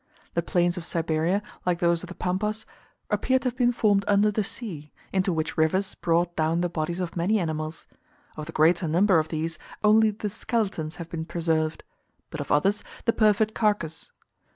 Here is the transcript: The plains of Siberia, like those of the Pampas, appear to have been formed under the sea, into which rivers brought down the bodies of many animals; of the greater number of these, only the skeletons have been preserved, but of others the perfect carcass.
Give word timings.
The 0.33 0.41
plains 0.41 0.77
of 0.77 0.83
Siberia, 0.83 1.43
like 1.63 1.77
those 1.77 2.01
of 2.01 2.07
the 2.09 2.15
Pampas, 2.15 2.65
appear 3.11 3.37
to 3.37 3.49
have 3.49 3.55
been 3.55 3.71
formed 3.71 4.03
under 4.07 4.31
the 4.31 4.43
sea, 4.43 4.91
into 5.13 5.31
which 5.31 5.59
rivers 5.59 5.93
brought 5.93 6.35
down 6.35 6.61
the 6.61 6.69
bodies 6.69 6.99
of 6.99 7.15
many 7.15 7.37
animals; 7.37 7.85
of 8.35 8.47
the 8.47 8.51
greater 8.51 8.87
number 8.87 9.19
of 9.19 9.27
these, 9.29 9.59
only 9.83 10.09
the 10.09 10.31
skeletons 10.31 10.95
have 10.95 11.07
been 11.09 11.25
preserved, 11.25 11.83
but 12.31 12.41
of 12.41 12.51
others 12.51 12.83
the 13.05 13.13
perfect 13.13 13.53
carcass. 13.53 14.11